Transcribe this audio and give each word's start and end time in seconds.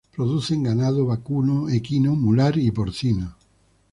Producen 0.15 0.63
ganado 0.63 1.05
vacuno, 1.05 1.69
equino, 1.69 2.15
mular, 2.15 2.57
y 2.57 2.71
porcino. 2.71 3.35